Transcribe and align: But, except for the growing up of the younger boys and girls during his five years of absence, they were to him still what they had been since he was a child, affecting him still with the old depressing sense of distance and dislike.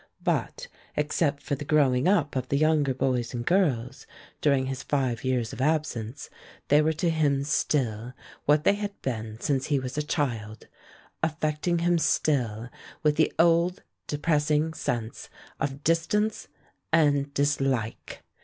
But, 0.23 0.67
except 0.97 1.43
for 1.43 1.53
the 1.53 1.63
growing 1.63 2.07
up 2.07 2.35
of 2.35 2.49
the 2.49 2.57
younger 2.57 2.95
boys 2.95 3.35
and 3.35 3.45
girls 3.45 4.07
during 4.41 4.65
his 4.65 4.81
five 4.81 5.23
years 5.23 5.53
of 5.53 5.61
absence, 5.61 6.27
they 6.69 6.81
were 6.81 6.93
to 6.93 7.11
him 7.11 7.43
still 7.43 8.13
what 8.45 8.63
they 8.63 8.73
had 8.73 8.99
been 9.03 9.39
since 9.39 9.67
he 9.67 9.77
was 9.77 9.99
a 9.99 10.01
child, 10.01 10.65
affecting 11.21 11.77
him 11.85 11.99
still 11.99 12.69
with 13.03 13.15
the 13.15 13.31
old 13.37 13.83
depressing 14.07 14.73
sense 14.73 15.29
of 15.59 15.83
distance 15.83 16.47
and 16.91 17.31
dislike. 17.35 18.23